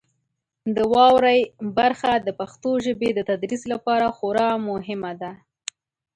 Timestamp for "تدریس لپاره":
3.29-4.05